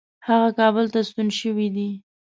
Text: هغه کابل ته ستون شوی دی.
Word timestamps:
هغه 0.27 0.49
کابل 0.59 0.85
ته 0.93 0.99
ستون 1.09 1.27
شوی 1.39 1.67
دی. 1.75 1.89